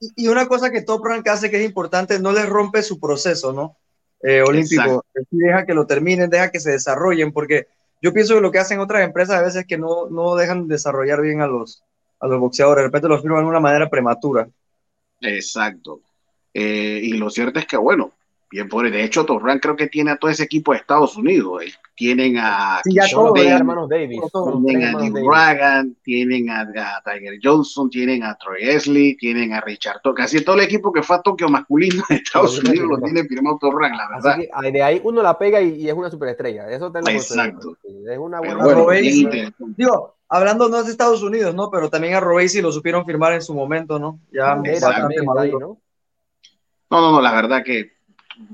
[0.00, 3.52] y una cosa que Top Rank hace que es importante, no les rompe su proceso,
[3.52, 3.76] ¿no?
[4.22, 5.04] Eh, olímpico.
[5.30, 7.66] Deja que lo terminen, deja que se desarrollen, porque
[8.00, 10.68] yo pienso que lo que hacen otras empresas a veces es que no, no dejan
[10.68, 11.82] desarrollar bien a los,
[12.20, 14.48] a los boxeadores, de repente los firman de una manera prematura.
[15.20, 16.00] Exacto.
[16.54, 18.12] Eh, y lo cierto es que, bueno,
[18.50, 21.64] bien por De hecho, Torran creo que tiene a todo ese equipo de Estados Unidos.
[21.94, 22.96] Tienen a sí,
[23.46, 24.20] hermanos Davis.
[24.64, 26.66] Tienen a Nick Dragon, tienen a,
[27.04, 30.24] Tiger Johnson, tienen a Troy Esley, tienen a Richard Torres.
[30.24, 33.58] Casi todo el equipo que fue a Tokio masculino de Estados Unidos lo tiene firmado
[33.60, 34.38] Torran, la verdad.
[34.52, 36.70] Así de ahí uno la pega y, es una superestrella.
[36.70, 37.76] Eso te Exacto.
[37.82, 39.00] Es una buena
[39.76, 41.70] Digo, hablando no de Estados Unidos, ¿no?
[41.70, 44.20] Pero también a Robesi lo supieron firmar en su momento, ¿no?
[44.32, 45.80] Ya bastante ahí, ¿no?
[46.90, 47.97] No, no, no, la verdad que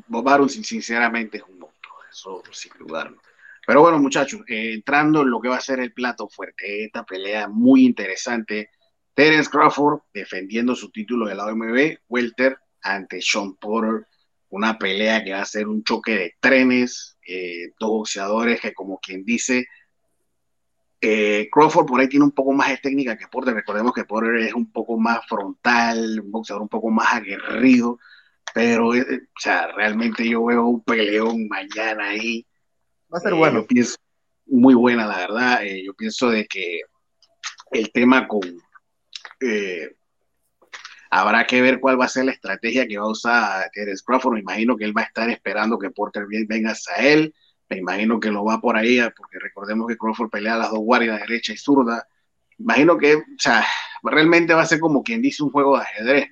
[0.08, 3.20] Bob Baron, sinceramente, es un monstruo, eso sin dudarlo.
[3.66, 7.04] Pero bueno, muchachos, eh, entrando en lo que va a ser el plato fuerte, esta
[7.04, 8.70] pelea muy interesante.
[9.14, 14.06] Terence Crawford defendiendo su título de la OMB, Welter ante Sean Porter,
[14.50, 18.98] una pelea que va a ser un choque de trenes, eh, dos boxeadores que como
[18.98, 19.66] quien dice,
[21.00, 24.36] eh, Crawford por ahí tiene un poco más de técnica que Porter, recordemos que Porter
[24.36, 27.98] es un poco más frontal, un boxeador un poco más aguerrido,
[28.54, 32.46] pero, eh, o sea, realmente yo veo un peleón mañana ahí.
[33.12, 33.62] Va a ser bueno.
[33.62, 33.96] Yo pienso,
[34.46, 35.64] muy buena, la verdad.
[35.64, 36.82] Eh, yo pienso de que
[37.72, 38.42] el tema con...
[39.40, 39.96] Eh,
[41.10, 44.34] habrá que ver cuál va a ser la estrategia que va a usar Terence Crawford.
[44.34, 47.34] Me imagino que él va a estar esperando que Porter venga hacia él.
[47.68, 50.78] Me imagino que lo va por ahí, porque recordemos que Crawford pelea a las dos
[50.78, 52.06] guardias, derecha y zurda.
[52.58, 53.66] Imagino que, o sea,
[54.04, 56.28] realmente va a ser como quien dice un juego de ajedrez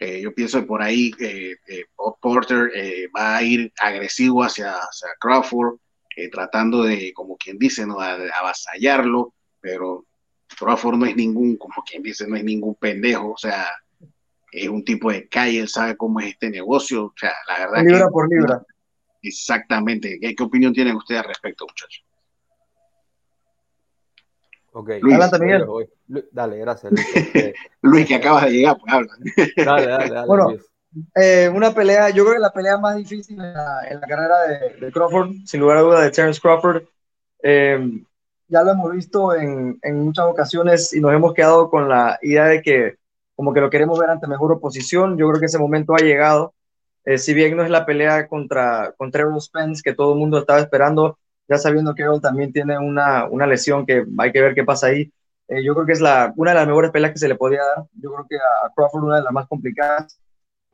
[0.00, 1.54] yo pienso que por ahí eh,
[2.20, 4.74] Porter eh, va a ir agresivo hacia,
[5.20, 5.76] Crawford,
[6.16, 8.00] eh, tratando de, como quien dice, ¿no?
[8.00, 10.04] avasallarlo, pero
[10.58, 13.66] Crawford no es ningún, como quien dice, no es ningún pendejo, o sea,
[14.52, 17.84] es un tipo de calle, él sabe cómo es este negocio, o sea, la verdad
[17.84, 18.62] libra por libra.
[19.22, 20.18] Exactamente.
[20.20, 22.04] ¿Qué, ¿Qué, opinión tienen ustedes al respecto, muchachos?
[24.76, 24.90] Ok.
[25.00, 25.18] Luis,
[26.32, 26.92] Dale, gracias.
[27.82, 29.12] Luis, que acabas de llegar, pues habla.
[29.64, 30.26] Dale, dale, dale.
[30.26, 30.48] Bueno,
[31.14, 34.36] eh, una pelea, yo creo que la pelea más difícil en la, carrera
[34.80, 36.82] de, Crawford, sin lugar a duda, de Terence Crawford.
[37.42, 37.88] Eh,
[38.48, 42.46] ya lo hemos visto en, en, muchas ocasiones y nos hemos quedado con la idea
[42.46, 42.96] de que
[43.36, 45.16] como que lo queremos ver ante mejor oposición.
[45.16, 46.52] Yo creo que ese momento ha llegado.
[47.04, 50.38] Eh, si bien no es la pelea contra, contra Errol Spence que todo el mundo
[50.38, 54.54] estaba esperando, ya sabiendo que Errol también tiene una, una lesión que hay que ver
[54.54, 55.12] qué pasa ahí.
[55.48, 57.62] Eh, yo creo que es la, una de las mejores peleas que se le podía
[57.62, 57.84] dar.
[58.00, 60.18] Yo creo que a Crawford una de las más complicadas.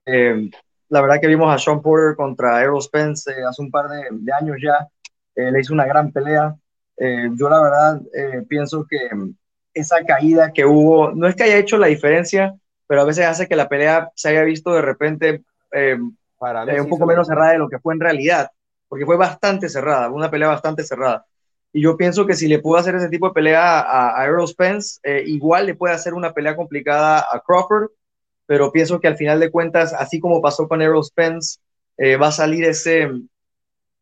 [0.06, 0.50] Eh,
[0.88, 4.09] la verdad que vimos a Sean Porter contra Errol Spence eh, hace un par de,
[4.11, 4.88] de años ya.
[5.35, 6.54] le hizo una gran pelea.
[6.98, 8.02] yo la verdad
[8.48, 9.09] pienso que
[9.72, 12.54] esa caída que hubo, no es que haya hecho la diferencia,
[12.87, 15.42] pero a veces hace que la pelea se haya visto de repente
[16.38, 18.50] Para un poco menos cerrada de lo que fue en realidad
[18.90, 21.24] porque fue bastante cerrada, una pelea bastante cerrada.
[21.72, 24.48] Y yo pienso que si le pudo hacer ese tipo de pelea a, a Errol
[24.48, 27.90] Spence, eh, igual le puede hacer una pelea complicada a Crawford,
[28.46, 31.61] pero pienso que al final de cuentas, así como pasó con Errol Spence,
[31.98, 33.09] eh, va a salir ese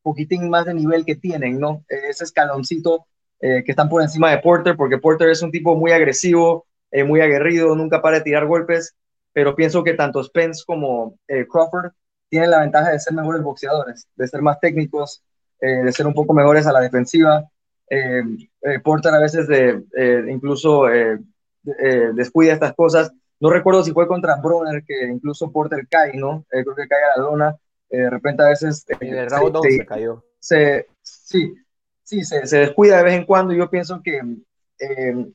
[0.00, 1.84] poquitín más de nivel que tienen, ¿no?
[1.90, 3.06] Eh, ese escaloncito
[3.40, 6.66] que están por encima de Porter, porque Porter es un tipo muy agresivo,
[7.06, 8.96] muy aguerrido, nunca para de tirar golpes,
[9.32, 11.16] pero pienso que tanto Spence como
[11.48, 11.92] Crawford
[12.28, 15.22] tienen la ventaja de ser mejores boxeadores, de ser más técnicos,
[15.60, 17.44] eh, de ser un poco mejores a la defensiva.
[17.90, 18.22] Eh,
[18.62, 20.84] eh Porter a veces de, eh, incluso
[22.14, 23.12] descuida estas cosas.
[23.40, 26.44] no recuerdo si fue contra Bronner, que incluso Porter cae, ¿no?
[26.52, 27.56] Eh, creo que cae a la lona.
[27.90, 28.84] Eh, de repente a veces...
[29.00, 30.24] en el round se, se, cayó.
[30.38, 31.54] Se, sí,
[32.02, 33.54] sí se, se, descuida de vez en cuando.
[33.54, 34.20] Yo pienso que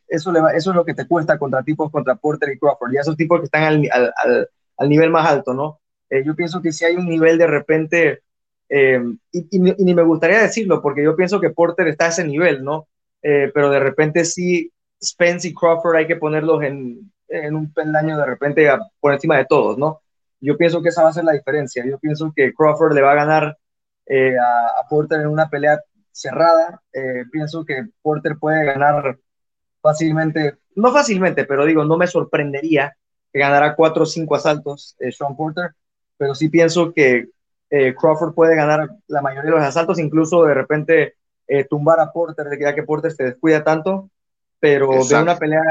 [0.08, 2.94] eso, le va, eso es lo que te cuesta contra tipos contra Porter y Crawford.
[2.94, 5.80] Y esos tipos que están al, al, al nivel más alto, ¿no?
[6.26, 8.22] Yo pienso que si hay un nivel de repente...
[8.70, 12.64] Y, y, ni me gustaría decirlo, porque yo pienso que Porter está a ese nivel,
[12.64, 12.88] ¿no?
[13.22, 14.72] pero de repente sí
[15.02, 19.46] Spence y Crawford hay que ponerlos en, en un peldaño de repente por encima de
[19.46, 20.02] todos, ¿no?
[20.40, 21.86] Yo pienso que esa va a ser la diferencia.
[21.86, 23.58] Yo pienso que Crawford le va a ganar
[24.06, 26.82] eh, a, Porter en una pelea cerrada.
[26.92, 29.18] Eh, pienso que Porter puede ganar
[29.82, 32.96] fácilmente, no fácilmente, pero digo, no me sorprendería
[33.32, 35.72] que ganara cuatro o cinco asaltos eh, Sean Porter,
[36.24, 37.28] pero sí pienso que
[38.00, 41.16] Crawford puede ganar la mayoría de los asaltos, incluso de repente
[41.70, 44.10] tumbar a Porter, ya que Porter se descuida tanto
[44.64, 45.62] pero veo una pelea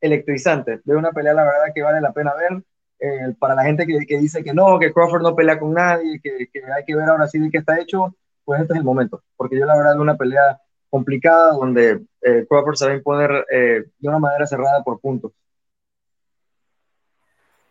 [0.00, 2.62] electrizante, veo una pelea la verdad que vale la pena ver.
[3.00, 6.20] Eh, para la gente que, que, dice que no, que Crawford no pelea con nadie,
[6.22, 8.14] que, que, hay que ver ahora sí de qué está hecho,
[8.44, 12.46] pues este es el momento, porque yo la verdad veo una pelea complicada donde eh,
[12.48, 15.32] Crawford se va a imponer eh, de una manera cerrada por puntos.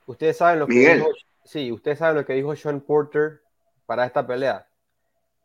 [0.08, 1.08] Ustedes saben lo que dijo,
[1.46, 3.42] sí, ustedes saben lo que dijo Sean Porter
[3.86, 4.68] para esta pelea.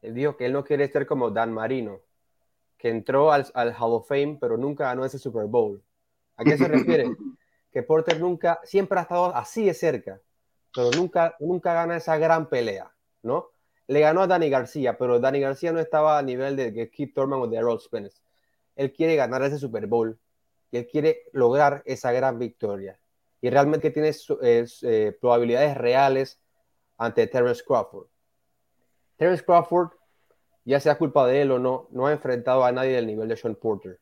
[0.02, 2.00] Él dijo que él no quiere ser como Dan Marino,
[2.78, 5.82] que entró al, al, Hall of Fame, pero nunca ganó ese Super Bowl.
[6.36, 7.04] ¿A qué se refiere?
[7.70, 10.20] que Porter nunca, siempre ha estado así de cerca,
[10.74, 13.50] pero nunca, nunca gana esa gran pelea, ¿no?
[13.86, 17.40] Le ganó a Danny García, pero Danny García no estaba a nivel de Keith Thurman
[17.40, 18.22] o de Errol Spence.
[18.76, 20.18] Él quiere ganar ese Super Bowl
[20.70, 22.98] y él quiere lograr esa gran victoria.
[23.40, 26.40] Y realmente tiene eh, probabilidades reales
[26.98, 28.06] ante Terence Crawford.
[29.16, 29.90] Terence Crawford
[30.64, 33.36] ya sea culpa de él o no, no ha enfrentado a nadie del nivel de
[33.36, 33.98] Sean Porter.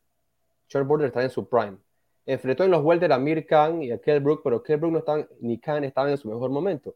[0.67, 1.77] Sean Porter está en su prime.
[2.25, 4.99] Enfrentó en los welter a Mir Khan y a Kell Brook, pero Kell Brook no
[4.99, 6.95] están, ni Khan estaban en su mejor momento.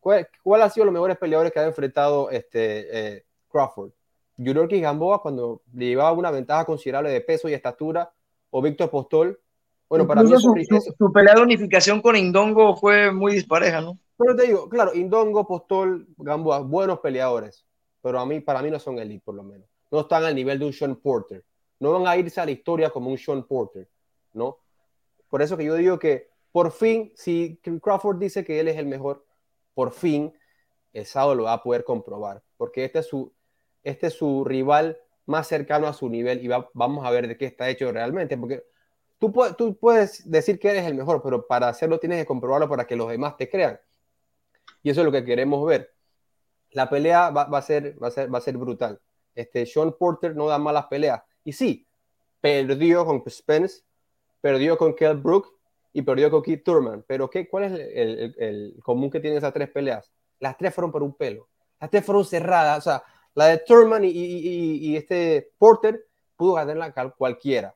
[0.00, 3.92] ¿Cuál, ¿Cuál, ha sido los mejores peleadores que ha enfrentado este, eh, Crawford?
[4.36, 8.12] Yuriorki Gamboa cuando le llevaba una ventaja considerable de peso y estatura,
[8.50, 9.40] o Víctor Postol.
[9.88, 10.54] Bueno, para mí su,
[10.98, 13.98] su, pelea de unificación con Indongo fue muy dispareja, ¿no?
[14.16, 17.64] Pero te digo, claro, Indongo, Postol, Gamboa, buenos peleadores
[18.04, 19.66] pero a mí, para mí no son elite, por lo menos.
[19.90, 21.42] No están al nivel de un Sean Porter.
[21.80, 23.88] No van a irse a la historia como un Sean Porter,
[24.34, 24.58] ¿no?
[25.30, 28.84] Por eso que yo digo que por fin, si Crawford dice que él es el
[28.84, 29.24] mejor,
[29.72, 30.34] por fin
[30.92, 33.32] el sábado lo va a poder comprobar, porque este es su,
[33.82, 37.46] este es su rival más cercano a su nivel y vamos a ver de qué
[37.46, 38.64] está hecho realmente, porque
[39.56, 42.96] tú, puedes decir que eres el mejor, pero para hacerlo tienes que comprobarlo para que
[42.96, 43.78] los demás te crean.
[44.82, 45.94] Y eso es lo que queremos ver
[46.74, 49.00] la pelea va, a ser, va, a ser, va a ser brutal.
[49.34, 51.22] Este, Sean Porter no da malas peleas.
[51.44, 51.86] Y sí,
[52.40, 53.82] perdió con Spence,
[54.40, 55.48] perdió con Kell Brook
[55.92, 57.04] y perdió con Keith Turman.
[57.06, 60.10] Pero ¿qué, ¿cuál es el, común que tienen esas tres peleas?
[60.40, 61.48] Las tres fueron por un pelo.
[61.80, 62.78] Las tres fueron cerradas.
[62.78, 66.06] O sea, la de Turman y, y, y este Porter
[66.36, 67.72] pudo ganarla cualquiera.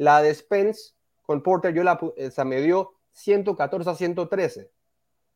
[0.00, 4.70] La de Spence con Porter, yo la, o sea, me dio 114 a 113.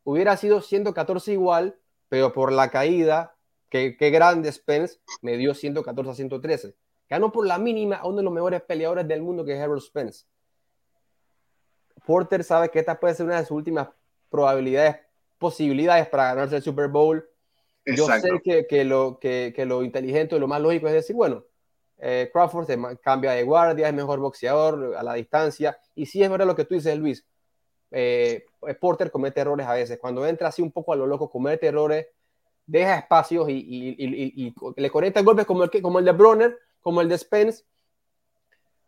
[0.03, 1.77] Hubiera sido 114 igual,
[2.09, 3.35] pero por la caída,
[3.69, 6.75] que, grande Spence me dio 114 a 113.
[7.07, 9.83] Ganó por la mínima a uno de los mejores peleadores del mundo que es Harold
[9.83, 10.25] Spence.
[12.03, 13.89] Porter sabe que esta puede ser una de sus últimas
[14.31, 14.95] probabilidades,
[15.37, 17.23] posibilidades para ganarse el Super Bowl.
[17.85, 21.45] Yo sé que, que lo, que, que, lo inteligente lo más lógico es decir, bueno,
[21.97, 25.77] eh, Crawford se cambia de guardia, es mejor boxeador a la distancia.
[25.95, 27.25] Y sí es verdad lo que tú dices, Luis.
[27.91, 28.45] Eh,
[28.79, 29.97] Porter comete errores a veces.
[29.99, 32.07] Cuando entra así un poco a lo loco, comete errores,
[32.65, 37.17] deja espacios y, le conecta golpes como el, como el de Bronner, como el de
[37.17, 37.63] Spence.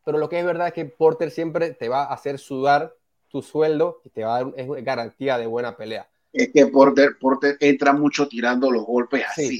[0.03, 2.93] Pero lo que es verdad es que Porter siempre te va a hacer sudar
[3.29, 6.09] tu sueldo y te va a dar es garantía de buena pelea.
[6.31, 9.59] Es que Porter, Porter entra mucho tirando los golpes así.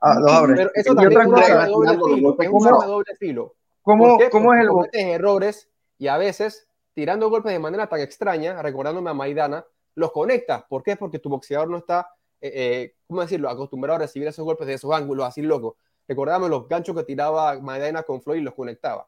[0.00, 3.54] Ah, Pero eso también es un doble filo.
[3.82, 9.10] ¿Cómo, ¿Cómo es el errores y a veces tirando golpes de manera tan extraña, recordándome
[9.10, 10.64] a Maidana, los conectas.
[10.68, 10.96] ¿Por qué?
[10.96, 12.08] Porque tu boxeador no está,
[12.40, 15.74] eh, eh, ¿cómo decirlo?, acostumbrado a recibir esos golpes de esos ángulos así locos.
[16.06, 19.06] Recordame los ganchos que tiraba Maidana con Floyd y los conectaba.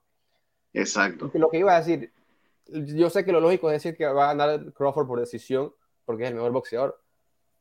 [0.73, 1.31] Exacto.
[1.35, 2.13] lo que iba a decir,
[2.67, 5.75] yo sé que lo lógico es decir que va a ganar Crawford por decisión,
[6.07, 6.99] porque es el mejor boxeador,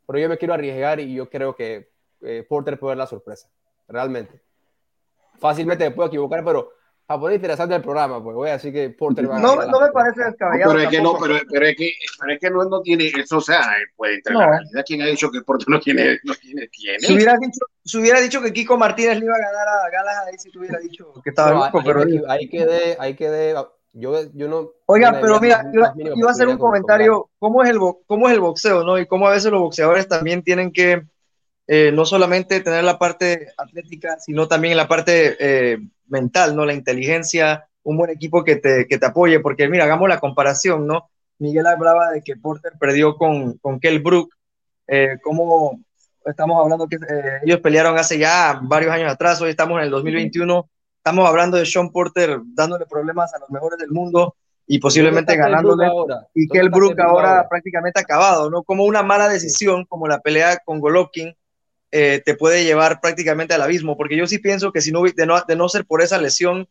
[0.08, 1.91] pero yo me quiero arriesgar y yo creo que
[2.22, 3.50] eh, Porter puede dar la sorpresa,
[3.88, 4.42] realmente.
[5.40, 6.72] Fácilmente me puedo equivocar, pero
[7.12, 9.82] a poner interesante el programa, pues voy a decir que Porter va a No, no
[9.82, 10.72] me parece descabellado.
[10.72, 13.38] pero es que no, pero, pero, es que, pero es que no, no tiene eso,
[13.38, 13.62] o sea,
[13.96, 16.20] pues entre la realidad, ¿quién ha dicho que Porter no tiene?
[16.24, 17.00] No tiene, tiene?
[17.00, 20.28] Si, hubiera dicho, si hubiera dicho que Kiko Martínez le iba a ganar a Galas,
[20.28, 22.04] ahí si te hubiera dicho que estaba loco, pero.
[22.30, 23.56] Ahí, quedé, ahí quedé
[23.94, 24.72] Yo, yo no.
[24.86, 27.30] Oiga, pero mira, iba, iba, a hacer un comentario.
[27.40, 28.98] ¿Cómo es, el, ¿Cómo es el boxeo, no?
[28.98, 31.04] Y cómo a veces los boxeadores también tienen que
[31.74, 35.80] eh, no solamente tener la parte atlética, sino también la parte eh,
[36.10, 36.66] mental, ¿no?
[36.66, 40.86] La inteligencia, un buen equipo que te, que te apoye, porque mira, hagamos la comparación,
[40.86, 41.10] ¿no?
[41.40, 44.36] Miguel hablaba de que Porter perdió con, con Kell Brook,
[44.86, 45.80] eh, como
[46.26, 46.98] estamos hablando que
[47.46, 51.66] ellos pelearon hace ya varios años atrás, hoy estamos en el 2021, estamos hablando de
[51.66, 54.36] Sean Porter dándole problemas a los mejores del mundo
[54.68, 55.88] y posiblemente ganándole,
[56.34, 58.62] y Kell Brook ahora, prácticamente acabado, ¿no?
[58.62, 61.34] Como una mala decisión, como la pelea con Golovkin,
[61.92, 65.26] eh, te puede llevar prácticamente al abismo, porque yo sí pienso que si no, de
[65.26, 66.68] no, de no ser por esa lesión,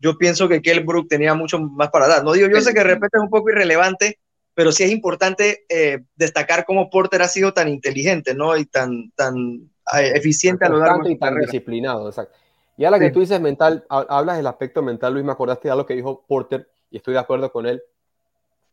[0.00, 2.24] yo pienso que Kell Brook tenía mucho más para dar.
[2.24, 4.18] No digo, yo sé que de repente es un poco irrelevante,
[4.54, 8.56] pero sí es importante eh, destacar cómo Porter ha sido tan inteligente, ¿no?
[8.56, 12.36] Y tan, tan eh, eficiente a lo largo de y tan disciplinado, exacto.
[12.76, 15.72] Y a la que tú dices mental, hablas del aspecto mental, Luis, me acordaste de
[15.72, 17.80] algo que dijo Porter, y estoy de acuerdo con él,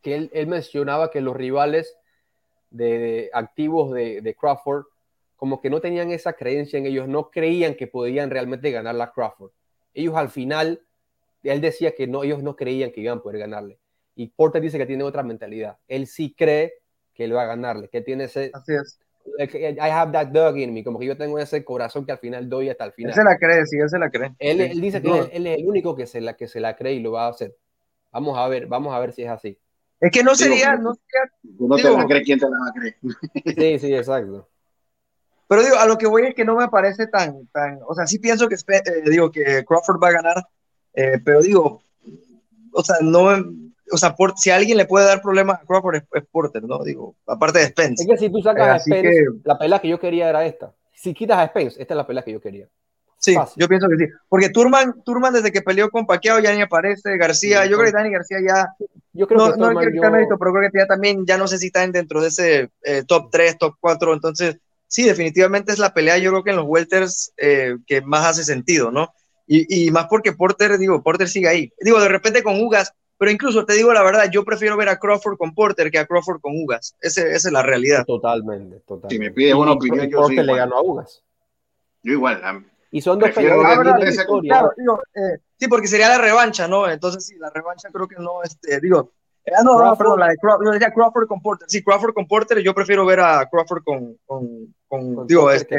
[0.01, 1.95] que él, él mencionaba que los rivales
[2.71, 4.85] de, activos de, de, Crawford,
[5.41, 9.11] como que no tenían esa creencia en ellos, no creían que podían realmente ganar la
[9.11, 9.49] Crawford.
[9.91, 10.85] Ellos al final
[11.41, 13.79] él decía que no, ellos no creían que iban a poder ganarle.
[14.13, 15.79] Y Porter dice que tiene otra mentalidad.
[15.87, 16.75] Él sí cree
[17.15, 18.51] que él va a ganarle, que tiene ese...
[18.53, 18.99] Así es.
[19.39, 22.47] I have that dog in me, como que yo tengo ese corazón que al final
[22.47, 23.09] doy hasta el final.
[23.09, 24.35] Él se la cree, sí, él se la cree.
[24.37, 26.99] Él, dice que él, es el único que se, la, que se la cree y
[26.99, 27.57] lo va a hacer.
[28.11, 29.57] Vamos a ver, vamos a ver si es así.
[29.99, 30.75] Es que no sería...
[30.75, 30.93] no,
[31.57, 33.79] no te la cree, ¿quién te la va a creer?
[33.79, 34.50] sí, sí, exacto.
[35.51, 38.07] Pero digo, a lo que voy es que no me parece tan, tan, o sea,
[38.07, 40.47] sí pienso que, eh, digo, que Crawford va a ganar,
[40.93, 41.81] eh, pero digo,
[42.71, 43.25] o sea, no,
[43.91, 46.81] o sea, si a alguien le puede dar problemas a Crawford es, Porter, ¿no?
[46.85, 48.01] Digo, aparte de Spence.
[48.01, 50.73] Es que si tú sacas a Spence, la pelea que yo quería era esta.
[50.93, 52.69] Si quitas a Spence, esta es la pelea que yo quería.
[53.17, 54.05] Sí, yo pienso que sí.
[54.29, 57.17] Porque Turman, Turman desde que peleó con Pacquiao ya ni aparece.
[57.17, 58.69] García, yo creo que Dani García ya.
[59.11, 61.45] Yo creo no, que no quiero quitar mérito, pero creo que ya también ya no
[61.49, 64.13] sé si está dentro de ese eh, top 3, top 4.
[64.13, 64.57] Entonces,
[64.91, 68.43] sí, definitivamente es la pelea, yo creo que en los welters eh, que más hace
[68.43, 69.13] sentido, ¿no?
[69.47, 71.73] Y, más porque Porter, digo, Porter sigue ahí.
[71.81, 74.97] Digo, de repente con Ugas, pero incluso te digo la verdad, yo prefiero ver a
[74.97, 76.95] Crawford con Porter que a Crawford con Ugas.
[77.01, 78.05] esa es la realidad.
[78.05, 79.15] Totalmente, totalmente.
[79.15, 81.21] Si me pide una opinión, yo Porter le ganó a Ugas.
[82.01, 82.65] Yo igual.
[82.91, 86.89] Y son dos peleadores claro, digo, eh, sí, porque sería la revancha, ¿no?
[86.89, 89.11] Entonces sí, la revancha creo que no, este, digo,
[89.47, 91.67] Ah, no, no, perdón, la de Crawford, decía Crawford con Porter.
[91.69, 95.75] Sí, Crawford con Porter, yo prefiero ver a Crawford con, con, con, digo, este,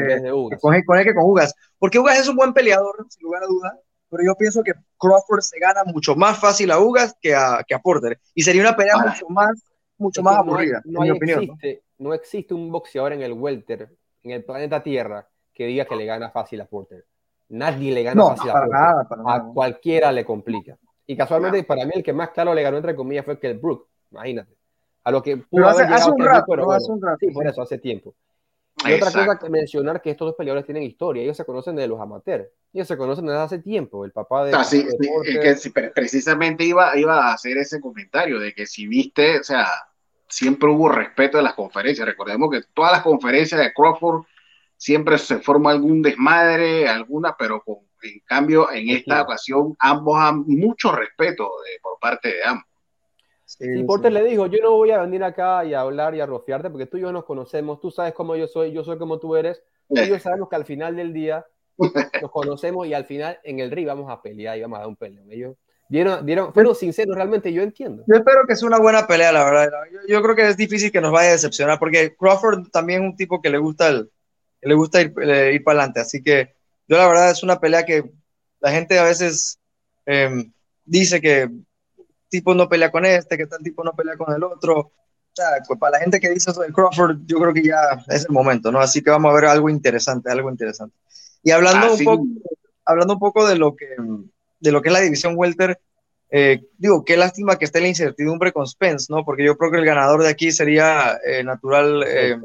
[0.59, 1.55] con, con, él que con Ugas.
[1.79, 5.41] Porque Ugas es un buen peleador, sin lugar a duda, pero yo pienso que Crawford
[5.41, 8.19] se gana mucho más fácil a Ugas que a, que a Porter.
[8.35, 9.63] Y sería una pelea mucho más,
[9.97, 11.43] mucho más aburrida, no, en mi opinión.
[11.43, 12.13] Existe, ¿no?
[12.13, 13.89] existe un boxeador en el welter,
[14.23, 17.05] en el planeta Tierra, que diga que le gana fácil a Porter.
[17.47, 18.69] Nadie le gana fácil a Porter.
[18.71, 20.77] Nada, para a cualquiera le complica.
[21.05, 23.57] Y casualmente, para mí, el que más claro le ganó, entre comillas, fue que el
[23.57, 23.87] Brook.
[24.11, 24.53] Imagínate.
[25.03, 27.17] A lo que pudo hace, hace un rato, pero hace un rato.
[27.19, 28.15] Sí, por eso, hace tiempo.
[28.85, 31.23] Y otra cosa que mencionar que estos dos peleadores tienen historia.
[31.23, 32.47] Ellos se conocen de los amateurs.
[32.73, 34.03] Ellos se conocen desde hace tiempo.
[34.05, 34.53] El papá de.
[34.53, 34.85] Ah, sí,
[35.41, 39.67] que precisamente iba, iba a hacer ese comentario de que si viste, o sea,
[40.27, 42.07] siempre hubo respeto de las conferencias.
[42.07, 44.23] Recordemos que todas las conferencias de Crawford
[44.75, 50.43] siempre se forma algún desmadre, alguna, pero con en cambio, en esta ocasión, ambos han
[50.47, 51.49] mucho respeto
[51.81, 52.65] por parte de ambos.
[53.45, 56.25] Sí, Porter le dijo, yo no voy a venir acá y a hablar y a
[56.25, 59.19] rofiarte porque tú y yo nos conocemos, tú sabes cómo yo soy, yo soy como
[59.19, 61.45] tú eres, y ellos sabemos que al final del día
[62.21, 64.87] nos conocemos y al final en el ring vamos a pelear y vamos a dar
[64.87, 65.23] un peleo.
[65.29, 65.55] Ellos
[65.89, 68.03] dieron, dieron, fueron sinceros realmente, yo entiendo.
[68.07, 69.69] Yo espero que sea una buena pelea, la verdad.
[70.07, 73.15] Yo, creo que es difícil que nos vaya a decepcionar porque Crawford también es un
[73.15, 74.09] tipo que le gusta, el,
[74.61, 76.53] le gusta ir, eh, ir para adelante, así que
[76.93, 78.03] yo la verdad es una pelea que
[78.59, 79.57] la gente a veces
[80.05, 80.51] em,
[80.85, 81.49] dice que
[82.29, 84.77] tipo no pelea con este, que tal tipo no pelea con el otro.
[84.79, 88.03] O sea, pues para la gente que dice eso de Crawford, yo creo que ya
[88.09, 88.79] es el momento, ¿no?
[88.79, 90.95] Así que vamos a ver algo interesante, algo interesante.
[91.41, 92.27] Y hablando, ah, un, poco,
[92.85, 93.87] hablando un poco de lo que,
[94.59, 95.79] de lo que es la división welter,
[96.29, 99.25] eh, digo, qué lástima que esté la incertidumbre con Spence, ¿no?
[99.25, 102.03] Porque yo creo que el ganador de aquí sería eh, natural.
[102.07, 102.37] Eh,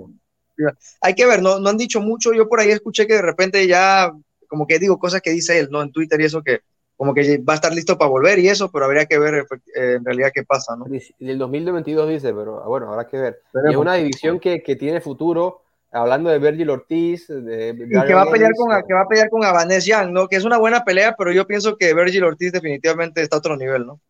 [1.03, 2.33] hay que ver, no, no han dicho mucho.
[2.33, 4.11] Yo por ahí escuché que de repente ya
[4.49, 5.83] como que digo cosas que dice él, ¿no?
[5.83, 6.63] En Twitter y eso que
[6.99, 9.47] como que va a estar listo para volver y eso, pero habría que ver
[9.77, 10.85] eh, en realidad qué pasa, ¿no?
[11.21, 13.43] El 2022 dice, pero ah, bueno, habrá que ver.
[13.71, 18.23] es una división que, que, tiene futuro, hablando de Virgil Ortiz, de, y que va,
[18.23, 20.27] a pelear con, que va a pelear con Avanes Young, ¿no?
[20.27, 23.57] Que es una buena pelea, pero yo pienso que Virgil Ortiz definitivamente está a otro
[23.57, 24.01] nivel, ¿no?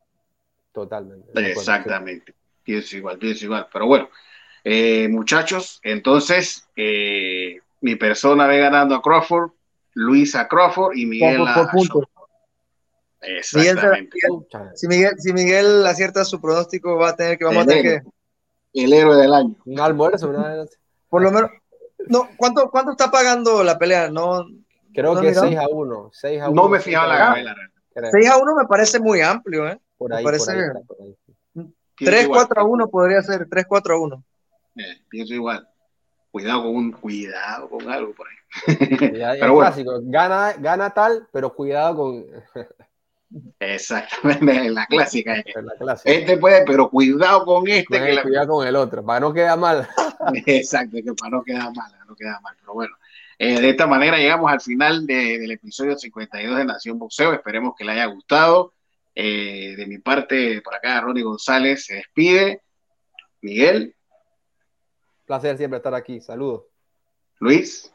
[0.73, 1.29] Totalmente.
[1.51, 2.35] Exactamente.
[2.65, 3.67] Pienso igual, pienso igual.
[3.71, 4.09] Pero bueno,
[4.65, 9.51] eh, muchachos, entonces eh, mi persona ve ganando a Crawford,
[9.99, 12.05] Luisa Crawford y Miguel por, puntos.
[13.21, 14.17] Exactamente.
[14.75, 18.09] si, Miguel, si Miguel acierta su pronóstico, va a tener que vamos a tener que.
[18.75, 19.57] El héroe del año.
[19.65, 20.33] Un almuerzo.
[21.09, 21.51] Por lo menos.
[22.07, 24.09] No, ¿cuánto, ¿Cuánto está pagando la pelea?
[24.09, 24.47] No,
[24.95, 26.11] Creo que 6 a 1.
[26.13, 26.63] 6 a 1.
[26.63, 27.57] No me fijaba la gabela.
[27.95, 29.79] 6 a 1 me parece muy amplio, ¿eh?
[29.97, 30.53] Por ahí, me parece...
[30.87, 31.17] por ahí,
[31.97, 34.25] 3, 4 a 1 podría ser, 3, 4 a 1.
[34.77, 35.69] Eh, pienso igual.
[36.31, 38.37] Cuidado con un cuidado con algo por ahí.
[39.19, 39.71] Ya, pero bueno.
[39.71, 42.27] clásico, gana, gana tal, pero cuidado con.
[43.61, 45.35] Exactamente, la clásica.
[45.63, 46.11] La clásica.
[46.11, 48.01] Este puede, pero cuidado con este.
[48.01, 48.47] que cuidado la...
[48.47, 49.87] con el otro, para no quedar mal.
[50.47, 52.57] Exacto, que para no quedar mal, no queda mal.
[52.59, 52.97] Pero bueno,
[53.39, 57.33] eh, de esta manera llegamos al final de, del episodio 52 de Nación Boxeo.
[57.35, 58.73] Esperemos que le haya gustado.
[59.15, 62.63] Eh, de mi parte, por acá, Ronnie González se despide.
[63.43, 63.95] Miguel.
[65.27, 66.21] Placer siempre estar aquí.
[66.21, 66.65] Saludos.
[67.39, 67.93] Luis.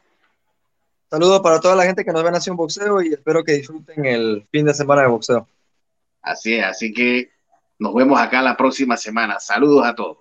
[1.14, 4.47] Saludos para toda la gente que nos ve Nación Boxeo y espero que disfruten el
[4.51, 5.47] fin de semana de boxeo.
[6.24, 7.30] Así es, así que
[7.78, 9.39] nos vemos acá la próxima semana.
[9.39, 10.18] Saludos a todos.